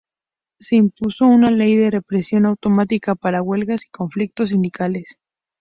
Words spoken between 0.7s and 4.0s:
impuso una ley de represión automática para huelgas y